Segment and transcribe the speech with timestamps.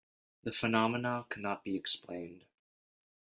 [0.41, 2.45] The phenomena could not be explained.